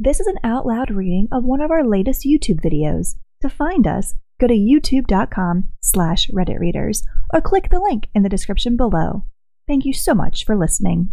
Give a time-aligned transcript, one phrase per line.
[0.00, 3.16] This is an out loud reading of one of our latest YouTube videos.
[3.42, 7.02] To find us, go to youtube.com slash redditreaders
[7.34, 9.24] or click the link in the description below.
[9.66, 11.12] Thank you so much for listening.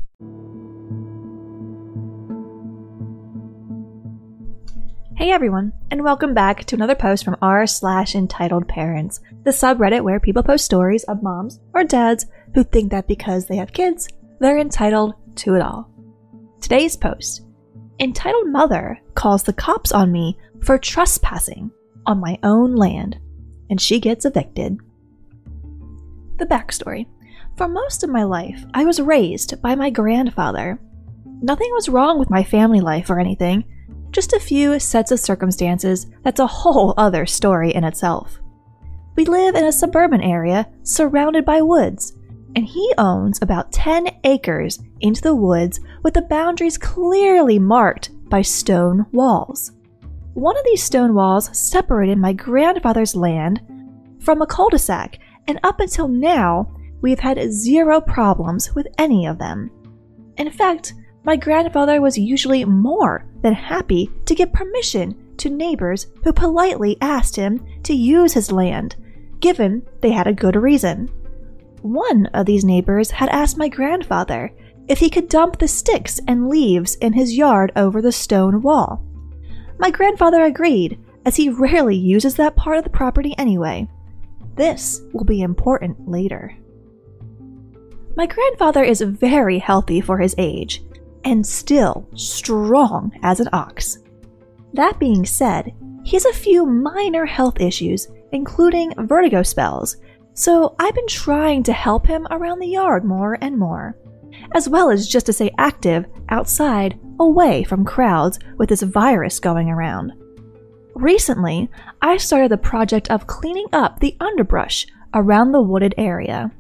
[5.18, 10.04] Hey everyone, and welcome back to another post from r slash entitled parents, the subreddit
[10.04, 14.08] where people post stories of moms or dads who think that because they have kids,
[14.40, 15.90] they're entitled to it all.
[16.62, 17.45] Today's post,
[18.00, 21.72] entitled mother calls the cops on me for trespassing
[22.06, 23.20] on my own land,
[23.70, 24.78] and she gets evicted.
[26.38, 27.08] The backstory.
[27.58, 30.78] For most of my life, I was raised by my grandfather.
[31.42, 33.64] Nothing was wrong with my family life or anything,
[34.12, 38.40] just a few sets of circumstances that's a whole other story in itself.
[39.16, 42.15] We live in a suburban area surrounded by woods,
[42.56, 48.42] and he owns about 10 acres into the woods with the boundaries clearly marked by
[48.42, 49.72] stone walls.
[50.34, 53.62] One of these stone walls separated my grandfather's land
[54.20, 56.72] from a cul de sac, and up until now,
[57.02, 59.70] we've had zero problems with any of them.
[60.38, 60.94] In fact,
[61.24, 67.36] my grandfather was usually more than happy to give permission to neighbors who politely asked
[67.36, 68.96] him to use his land,
[69.40, 71.10] given they had a good reason.
[71.86, 74.52] One of these neighbors had asked my grandfather
[74.88, 79.06] if he could dump the sticks and leaves in his yard over the stone wall.
[79.78, 83.88] My grandfather agreed, as he rarely uses that part of the property anyway.
[84.56, 86.58] This will be important later.
[88.16, 90.84] My grandfather is very healthy for his age,
[91.24, 94.00] and still strong as an ox.
[94.74, 95.72] That being said,
[96.04, 99.98] he has a few minor health issues, including vertigo spells,
[100.36, 103.98] so I've been trying to help him around the yard more and more,
[104.54, 109.70] as well as just to stay active outside away from crowds with this virus going
[109.70, 110.12] around.
[110.94, 111.70] Recently,
[112.02, 116.52] I started the project of cleaning up the underbrush around the wooded area.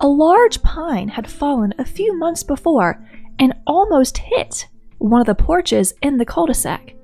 [0.00, 3.04] A large pine had fallen a few months before
[3.38, 4.66] and almost hit
[4.98, 6.96] one of the porches in the cul de sac.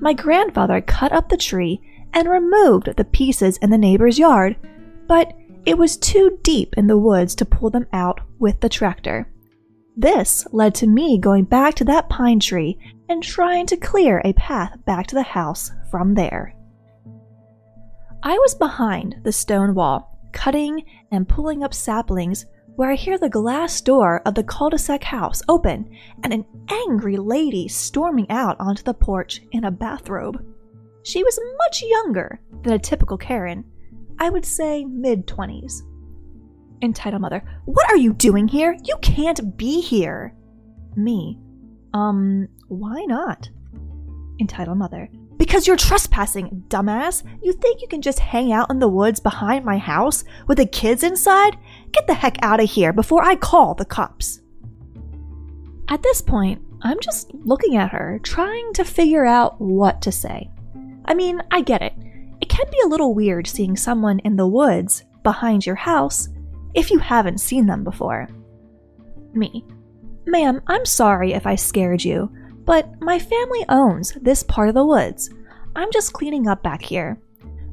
[0.00, 1.80] My grandfather cut up the tree
[2.12, 4.56] and removed the pieces in the neighbor's yard,
[5.06, 5.32] but
[5.66, 9.28] it was too deep in the woods to pull them out with the tractor.
[9.96, 12.78] This led to me going back to that pine tree
[13.08, 16.54] and trying to clear a path back to the house from there.
[18.22, 23.28] I was behind the stone wall, cutting and pulling up saplings where I hear the
[23.28, 25.90] glass door of the cul de sac house open
[26.22, 30.44] and an angry lady storming out onto the porch in a bathrobe.
[31.02, 33.64] She was much younger than a typical Karen,
[34.18, 35.82] I would say mid 20s.
[36.82, 38.76] Entitled Mother, what are you doing here?
[38.84, 40.34] You can't be here.
[40.94, 41.38] Me,
[41.94, 43.48] um, why not?
[44.40, 47.22] Entitled Mother, because you're trespassing, dumbass.
[47.42, 50.66] You think you can just hang out in the woods behind my house with the
[50.66, 51.56] kids inside?
[51.92, 54.40] Get the heck out of here before I call the cops.
[55.88, 60.50] At this point, I'm just looking at her, trying to figure out what to say.
[61.04, 61.94] I mean, I get it.
[62.56, 66.30] Can be a little weird seeing someone in the woods behind your house
[66.72, 68.28] if you haven't seen them before.
[69.34, 69.62] Me.
[70.24, 72.32] Ma'am, I'm sorry if I scared you,
[72.64, 75.28] but my family owns this part of the woods.
[75.76, 77.20] I'm just cleaning up back here.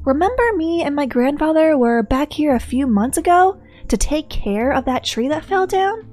[0.04, 3.58] Remember me and my grandfather were back here a few months ago
[3.88, 6.06] to take care of that tree that fell down?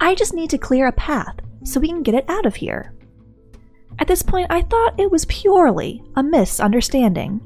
[0.00, 2.94] I just need to clear a path so we can get it out of here.
[3.98, 7.42] At this point, I thought it was purely a misunderstanding.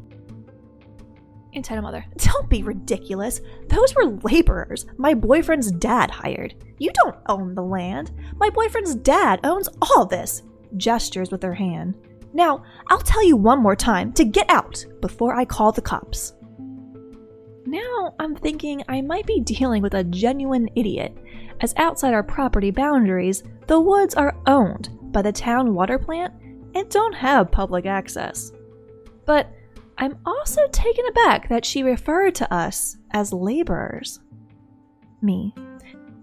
[1.52, 3.40] Entitled mother, don't be ridiculous.
[3.68, 6.54] Those were laborers my boyfriend's dad hired.
[6.78, 8.12] You don't own the land.
[8.36, 10.42] My boyfriend's dad owns all this.
[10.76, 11.94] Gestures with her hand.
[12.32, 16.34] Now, I'll tell you one more time to get out before I call the cops.
[17.66, 21.16] Now I'm thinking I might be dealing with a genuine idiot,
[21.60, 26.32] as outside our property boundaries, the woods are owned by the town water plant
[26.74, 28.52] and don't have public access.
[29.26, 29.52] But
[30.00, 34.18] I'm also taken aback that she referred to us as laborers.
[35.20, 35.54] Me.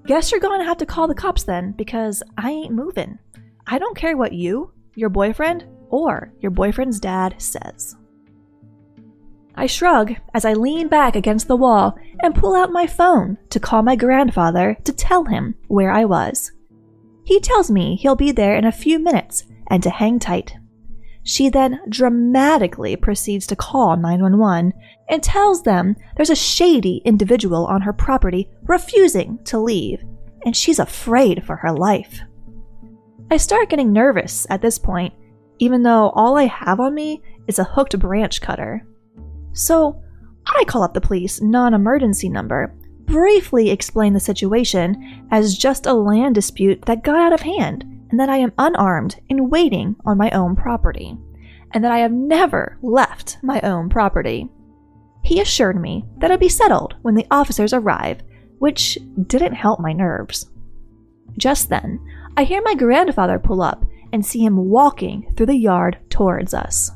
[0.08, 3.20] Guess you're to have to call the cops then, because I ain't moving.
[3.68, 7.96] I don't care what you, your boyfriend, or your boyfriend's dad says.
[9.54, 13.60] I shrug as I lean back against the wall and pull out my phone to
[13.60, 16.52] call my grandfather to tell him where I was.
[17.26, 20.56] He tells me he'll be there in a few minutes and to hang tight.
[21.28, 24.74] She then dramatically proceeds to call 911
[25.10, 30.04] and tells them there's a shady individual on her property refusing to leave,
[30.46, 32.22] and she's afraid for her life.
[33.30, 35.14] I start getting nervous at this point
[35.60, 38.86] even though all I have on me is a hooked branch cutter.
[39.54, 40.02] So,
[40.46, 42.74] I call up the police non emergency number,
[43.06, 48.20] briefly explain the situation as just a land dispute that got out of hand, and
[48.20, 51.18] that I am unarmed and waiting on my own property,
[51.74, 54.50] and that I have never left my own property.
[55.24, 58.22] He assured me that it'd be settled when the officers arrive,
[58.60, 60.50] which didn't help my nerves.
[61.38, 62.00] Just then,
[62.38, 66.92] I hear my grandfather pull up and see him walking through the yard towards us.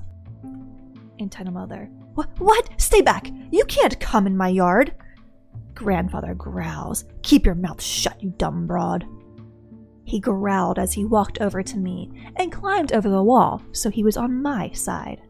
[1.20, 2.30] Entitled mother, what?
[2.40, 2.70] What?
[2.78, 3.30] Stay back!
[3.52, 4.94] You can't come in my yard!
[5.74, 9.06] Grandfather growls, Keep your mouth shut, you dumb broad.
[10.12, 14.04] He growled as he walked over to me and climbed over the wall so he
[14.04, 15.22] was on my side.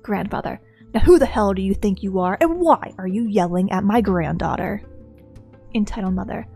[0.00, 0.58] Grandfather,
[0.94, 3.84] now who the hell do you think you are and why are you yelling at
[3.84, 4.80] my granddaughter?
[5.74, 6.46] Entitled mother,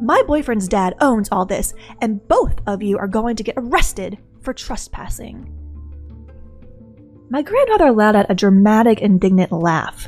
[0.00, 4.16] my boyfriend's dad owns all this, and both of you are going to get arrested
[4.42, 5.52] for trespassing.
[7.30, 10.06] My grandfather let out a dramatic, indignant laugh.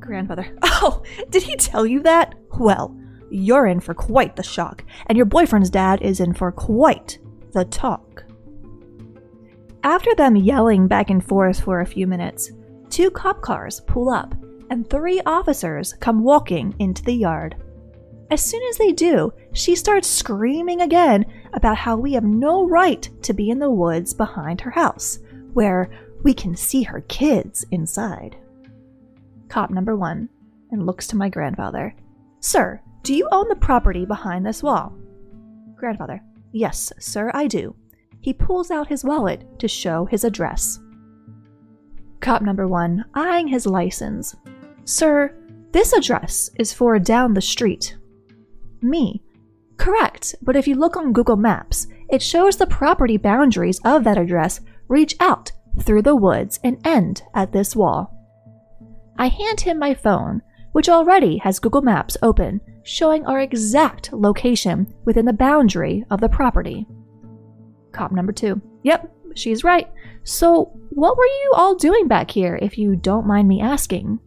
[0.00, 2.34] Grandfather, oh, did he tell you that?
[2.58, 2.94] Well,
[3.34, 7.18] you're in for quite the shock, and your boyfriend's dad is in for quite
[7.52, 8.24] the talk.
[9.82, 12.52] After them yelling back and forth for a few minutes,
[12.88, 14.34] two cop cars pull up,
[14.70, 17.56] and three officers come walking into the yard.
[18.30, 23.08] As soon as they do, she starts screaming again about how we have no right
[23.22, 25.18] to be in the woods behind her house,
[25.52, 25.90] where
[26.22, 28.36] we can see her kids inside.
[29.48, 30.30] Cop number one
[30.70, 31.94] and looks to my grandfather.
[32.40, 34.96] Sir, do you own the property behind this wall?
[35.76, 36.22] Grandfather,
[36.52, 37.76] yes, sir, I do.
[38.20, 40.80] He pulls out his wallet to show his address.
[42.20, 44.34] Cop number one, eyeing his license.
[44.84, 45.36] Sir,
[45.72, 47.96] this address is for down the street,
[48.80, 49.22] me.
[49.76, 54.16] Correct, but if you look on Google Maps, it shows the property boundaries of that
[54.16, 58.10] address reach out through the woods and end at this wall.
[59.18, 60.40] I hand him my phone,
[60.72, 66.28] which already has Google Maps open, showing our exact location within the boundary of the
[66.28, 66.86] property.
[67.92, 68.60] Cop number two.
[68.82, 69.90] Yep, she's right.
[70.22, 74.20] So, what were you all doing back here, if you don't mind me asking?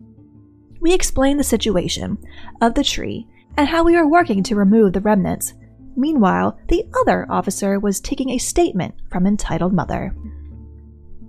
[0.82, 2.18] We explain the situation
[2.62, 3.28] of the tree
[3.58, 5.54] and how we are working to remove the remnants.
[5.96, 10.16] Meanwhile, the other officer was taking a statement from entitled mother.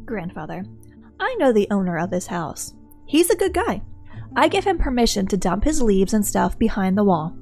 [0.05, 0.65] Grandfather,
[1.21, 2.75] I know the owner of this house.
[3.07, 3.83] He's a good guy.
[4.37, 7.37] I give him permission to dump his leaves and stuff behind the wall.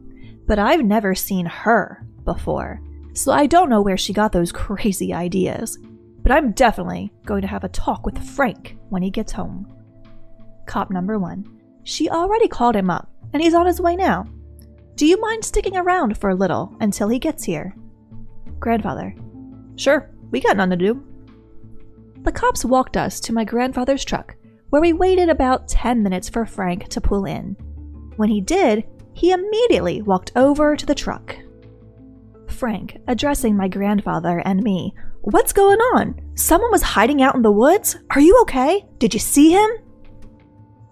[0.46, 2.80] But I've never seen her before,
[3.14, 5.78] so I don't know where she got those crazy ideas.
[6.22, 9.72] But I'm definitely going to have a talk with Frank when he gets home.
[10.66, 11.44] Cop number one.
[11.84, 14.26] She already called him up, and he's on his way now.
[14.96, 17.76] Do you mind sticking around for a little until he gets here?
[18.58, 19.14] Grandfather.
[19.76, 21.06] Sure, we got none to do.
[22.22, 24.34] The cops walked us to my grandfather's truck,
[24.76, 27.56] where we waited about 10 minutes for Frank to pull in.
[28.16, 28.84] When he did,
[29.14, 31.34] he immediately walked over to the truck.
[32.48, 34.92] Frank, addressing my grandfather and me,
[35.22, 36.20] What's going on?
[36.34, 37.96] Someone was hiding out in the woods?
[38.10, 38.84] Are you okay?
[38.98, 39.70] Did you see him?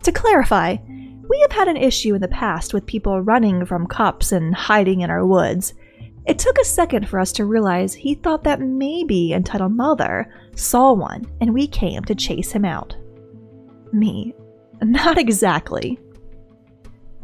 [0.03, 0.79] To clarify,
[1.29, 5.03] we have had an issue in the past with people running from cops and hiding
[5.03, 5.75] in our woods.
[6.25, 10.95] It took a second for us to realize he thought that maybe Entitled Mother saw
[10.95, 12.97] one and we came to chase him out.
[13.95, 14.35] Me.
[14.83, 15.99] Not exactly.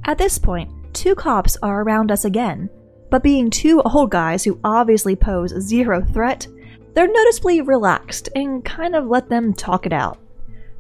[0.05, 2.71] At this point, two cops are around us again,
[3.11, 6.47] but being two old guys who obviously pose zero threat,
[6.95, 10.19] they're noticeably relaxed and kind of let them talk it out.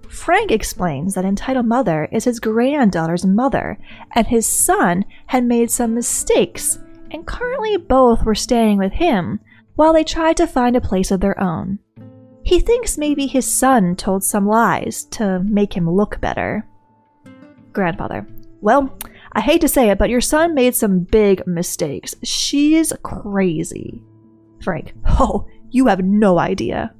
[0.08, 3.78] Frank explains that entitled mother is his granddaughter's mother,
[4.14, 6.78] and his son had made some mistakes,
[7.10, 9.40] and currently both were staying with him
[9.76, 11.78] while they tried to find a place of their own.
[12.50, 16.66] He thinks maybe his son told some lies to make him look better.
[17.72, 18.26] Grandfather,
[18.60, 18.98] well,
[19.32, 22.16] I hate to say it, but your son made some big mistakes.
[22.24, 24.02] She's crazy.
[24.64, 26.92] Frank, oh, you have no idea.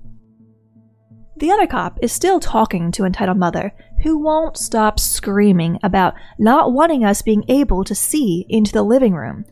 [1.38, 6.72] The other cop is still talking to entitled mother, who won't stop screaming about not
[6.72, 9.44] wanting us being able to see into the living room,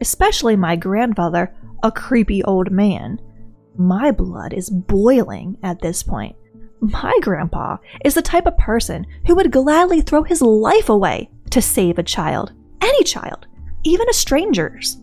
[0.00, 1.52] especially my grandfather,
[1.82, 3.20] a creepy old man.
[3.76, 6.36] My blood is boiling at this point.
[6.80, 11.60] My grandpa is the type of person who would gladly throw his life away to
[11.60, 13.46] save a child, any child,
[13.84, 14.98] even a stranger's.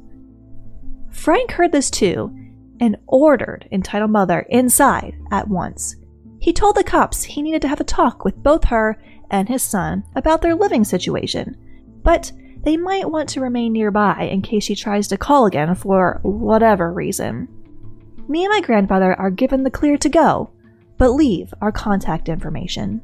[1.12, 2.36] Frank heard this too
[2.80, 5.96] and ordered entitled mother inside at once.
[6.40, 9.64] He told the cops he needed to have a talk with both her and his
[9.64, 11.58] son about their living situation,
[12.04, 12.32] but
[12.64, 16.94] they might want to remain nearby in case she tries to call again for whatever
[16.94, 17.48] reason.
[18.30, 20.52] Me and my grandfather are given the clear to go,
[20.98, 23.02] but leave our contact information.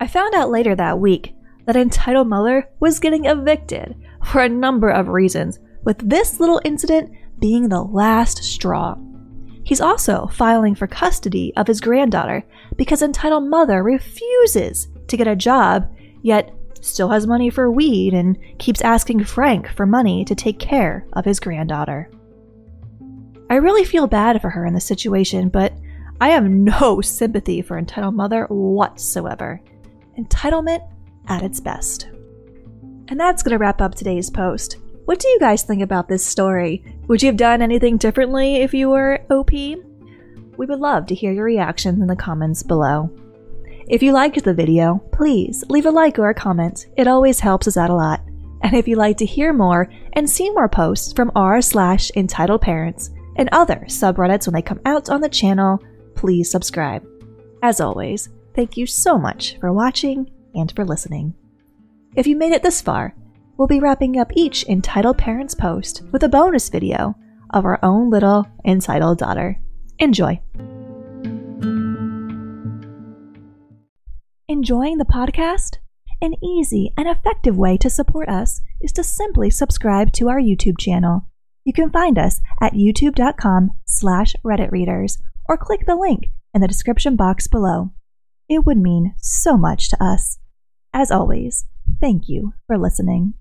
[0.00, 1.34] I found out later that week
[1.66, 7.12] that entitled Muller was getting evicted for a number of reasons, with this little incident
[7.38, 8.96] being the last straw.
[9.64, 12.44] He's also filing for custody of his granddaughter
[12.76, 15.90] because entitled mother refuses to get a job,
[16.22, 21.06] yet still has money for weed and keeps asking Frank for money to take care
[21.14, 22.10] of his granddaughter.
[23.54, 25.72] I really feel bad for her in this situation, but
[26.20, 29.60] I have no sympathy for entitled mother whatsoever.
[30.18, 30.84] Entitlement
[31.28, 32.08] at its best.
[33.06, 34.78] And that's going to wrap up today's post.
[35.04, 36.82] What do you guys think about this story?
[37.06, 39.52] Would you have done anything differently if you were OP?
[39.52, 43.08] We would love to hear your reactions in the comments below.
[43.86, 46.88] If you liked the video, please leave a like or a comment.
[46.96, 48.20] It always helps us out a lot.
[48.62, 52.60] And if you'd like to hear more and see more posts from r slash entitled
[52.60, 55.82] parents and other subreddits when they come out on the channel,
[56.14, 57.06] please subscribe.
[57.62, 61.34] As always, thank you so much for watching and for listening.
[62.16, 63.14] If you made it this far,
[63.56, 67.14] we'll be wrapping up each entitled parents post with a bonus video
[67.50, 69.60] of our own little entitled daughter.
[69.98, 70.40] Enjoy.
[74.48, 75.78] Enjoying the podcast?
[76.20, 80.78] An easy and effective way to support us is to simply subscribe to our YouTube
[80.78, 81.26] channel.
[81.64, 85.18] You can find us at youtube.com slash redditreaders
[85.48, 87.90] or click the link in the description box below.
[88.48, 90.38] It would mean so much to us.
[90.92, 91.64] As always,
[92.00, 93.32] thank you for listening.